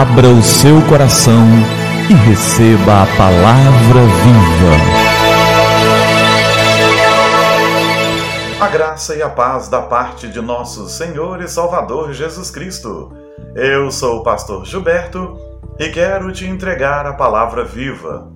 [0.00, 1.44] Abra o seu coração
[2.08, 4.74] e receba a palavra viva.
[8.58, 13.12] A graça e a paz da parte de nosso Senhor e Salvador Jesus Cristo.
[13.54, 15.36] Eu sou o pastor Gilberto
[15.78, 18.32] e quero te entregar a palavra viva.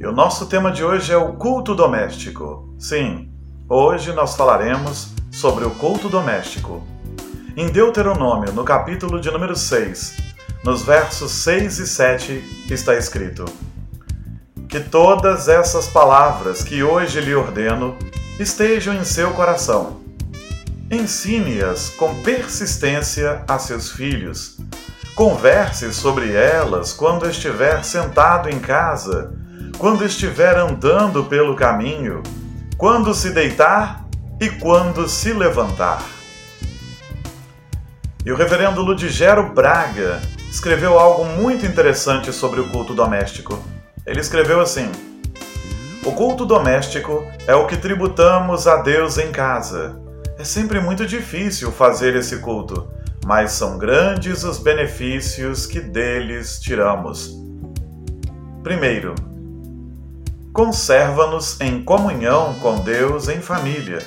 [0.00, 2.74] E o nosso tema de hoje é o culto doméstico.
[2.78, 3.28] Sim,
[3.68, 6.82] hoje nós falaremos sobre o culto doméstico.
[7.54, 10.25] Em Deuteronômio, no capítulo de número 6,
[10.66, 13.44] nos versos 6 e 7 está escrito:
[14.68, 17.96] Que todas essas palavras que hoje lhe ordeno
[18.40, 20.00] estejam em seu coração.
[20.90, 24.58] Ensine-as com persistência a seus filhos.
[25.14, 29.32] Converse sobre elas quando estiver sentado em casa,
[29.78, 32.24] quando estiver andando pelo caminho,
[32.76, 34.04] quando se deitar
[34.40, 36.02] e quando se levantar.
[38.24, 40.20] E o reverendo Ludigero Braga
[40.56, 43.62] escreveu algo muito interessante sobre o culto doméstico.
[44.06, 44.90] Ele escreveu assim:
[46.02, 50.00] O culto doméstico é o que tributamos a Deus em casa.
[50.38, 52.88] É sempre muito difícil fazer esse culto,
[53.26, 57.36] mas são grandes os benefícios que deles tiramos.
[58.62, 59.14] Primeiro,
[60.54, 63.98] conserva-nos em comunhão com Deus em família.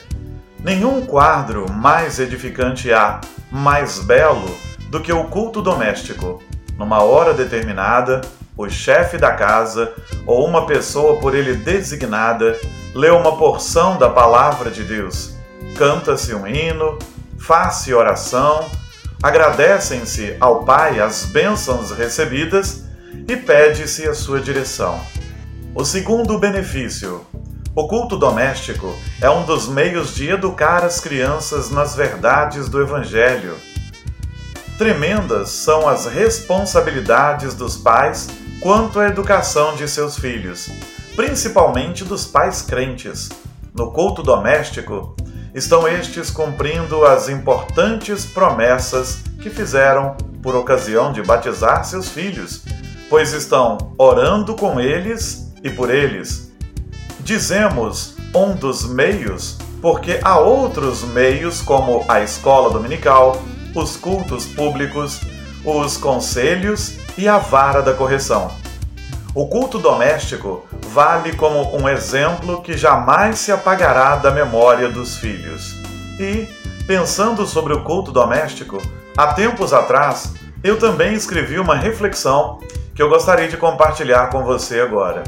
[0.63, 6.41] Nenhum quadro mais edificante há, mais belo do que o culto doméstico.
[6.77, 8.21] Numa hora determinada,
[8.57, 9.93] o chefe da casa
[10.25, 12.59] ou uma pessoa por ele designada
[12.93, 15.35] lê uma porção da palavra de Deus,
[15.77, 16.97] canta-se um hino,
[17.37, 18.65] faz-se oração,
[19.21, 22.85] agradecem-se ao Pai as bênçãos recebidas
[23.27, 24.99] e pede-se a sua direção.
[25.75, 27.25] O segundo benefício.
[27.75, 33.55] O culto doméstico é um dos meios de educar as crianças nas verdades do Evangelho
[34.79, 38.29] Tremendas são as responsabilidades dos pais
[38.61, 40.69] quanto à educação de seus filhos,
[41.17, 43.27] principalmente dos pais crentes.
[43.73, 45.17] No culto doméstico,
[45.53, 52.63] estão estes cumprindo as importantes promessas que fizeram por ocasião de batizar seus filhos,
[53.09, 56.53] pois estão orando com eles e por eles.
[57.19, 63.43] Dizemos um dos meios, porque há outros meios, como a escola dominical,
[63.75, 65.21] os cultos públicos,
[65.63, 68.51] os conselhos e a vara da correção.
[69.35, 75.75] O culto doméstico vale como um exemplo que jamais se apagará da memória dos filhos.
[76.19, 76.47] E,
[76.87, 78.81] pensando sobre o culto doméstico,
[79.15, 82.59] há tempos atrás eu também escrevi uma reflexão
[82.95, 85.23] que eu gostaria de compartilhar com você agora.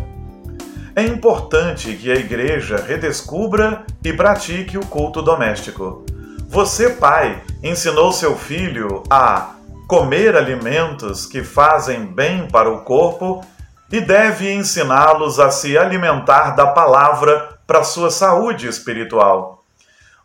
[0.94, 6.04] É importante que a igreja redescubra e pratique o culto doméstico.
[6.52, 9.52] Você, pai, ensinou seu filho a
[9.88, 13.42] comer alimentos que fazem bem para o corpo
[13.90, 19.64] e deve ensiná-los a se alimentar da palavra para sua saúde espiritual.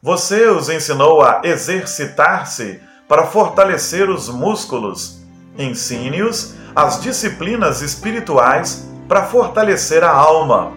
[0.03, 5.21] Você os ensinou a exercitar-se para fortalecer os músculos.
[5.57, 10.73] Ensine-os as disciplinas espirituais para fortalecer a alma.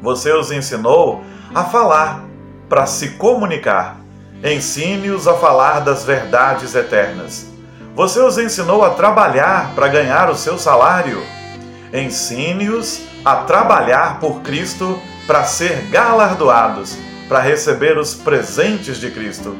[0.00, 1.22] Você os ensinou
[1.54, 2.24] a falar
[2.70, 4.01] para se comunicar.
[4.44, 7.46] Ensine-os a falar das verdades eternas.
[7.94, 11.22] Você os ensinou a trabalhar para ganhar o seu salário.
[11.92, 14.98] Ensine-os a trabalhar por Cristo
[15.28, 16.98] para ser galardoados,
[17.28, 19.56] para receber os presentes de Cristo.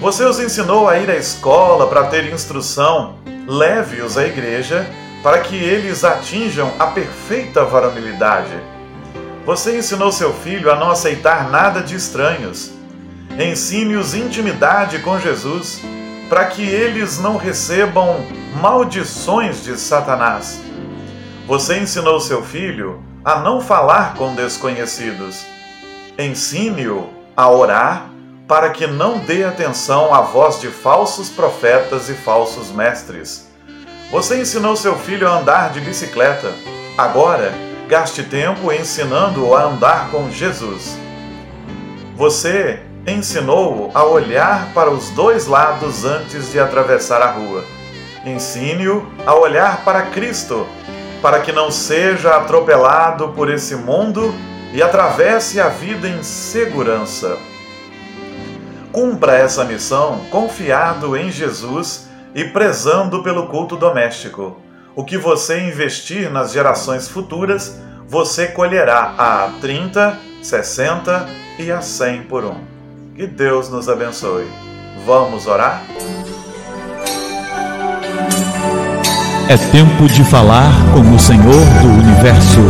[0.00, 3.14] Você os ensinou a ir à escola para ter instrução.
[3.46, 4.90] Leve-os à igreja
[5.22, 8.58] para que eles atinjam a perfeita varonilidade.
[9.46, 12.79] Você ensinou seu filho a não aceitar nada de estranhos
[13.40, 15.80] Ensine-os intimidade com Jesus,
[16.28, 18.22] para que eles não recebam
[18.60, 20.60] maldições de Satanás.
[21.46, 25.46] Você ensinou seu filho a não falar com desconhecidos.
[26.18, 28.10] Ensine-o a orar
[28.46, 33.50] para que não dê atenção à voz de falsos profetas e falsos mestres.
[34.10, 36.52] Você ensinou seu filho a andar de bicicleta.
[36.98, 37.54] Agora,
[37.88, 40.98] gaste tempo ensinando-o a andar com Jesus.
[42.16, 47.64] Você ensinou-o a olhar para os dois lados antes de atravessar a rua.
[48.24, 50.66] Ensine-o a olhar para Cristo,
[51.22, 54.34] para que não seja atropelado por esse mundo
[54.72, 57.36] e atravesse a vida em segurança.
[58.92, 64.60] Cumpra essa missão confiado em Jesus e prezando pelo culto doméstico.
[64.94, 71.28] O que você investir nas gerações futuras, você colherá a 30, 60
[71.58, 72.69] e a 100 por um.
[73.20, 74.50] Que Deus nos abençoe.
[75.04, 75.82] Vamos orar?
[79.46, 82.60] É tempo de falar com o Senhor do Universo.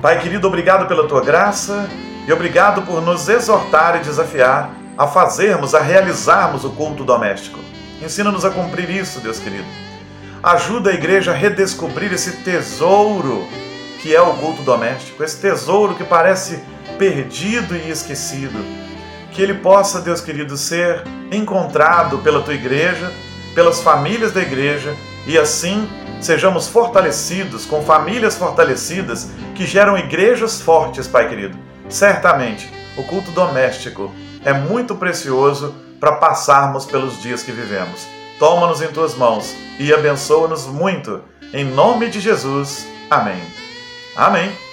[0.00, 1.90] Pai querido, obrigado pela tua graça
[2.24, 7.58] e obrigado por nos exortar e desafiar a fazermos, a realizarmos o culto doméstico.
[8.00, 9.66] Ensina-nos a cumprir isso, Deus querido.
[10.40, 13.44] Ajuda a igreja a redescobrir esse tesouro
[14.00, 16.60] que é o culto doméstico, esse tesouro que parece
[16.96, 18.79] perdido e esquecido.
[19.32, 23.12] Que ele possa, Deus querido, ser encontrado pela tua igreja,
[23.54, 24.94] pelas famílias da igreja
[25.26, 25.88] e assim
[26.20, 31.56] sejamos fortalecidos com famílias fortalecidas que geram igrejas fortes, Pai querido.
[31.88, 34.12] Certamente, o culto doméstico
[34.44, 38.06] é muito precioso para passarmos pelos dias que vivemos.
[38.38, 41.22] Toma-nos em tuas mãos e abençoa-nos muito.
[41.52, 42.86] Em nome de Jesus.
[43.10, 43.42] Amém.
[44.16, 44.69] Amém.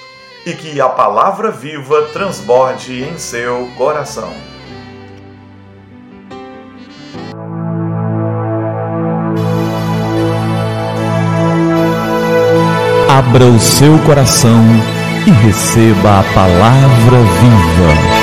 [0.48, 4.32] E que a palavra viva transborde em seu coração.
[13.10, 14.64] Abra o seu coração
[15.28, 18.17] e receba a palavra viva.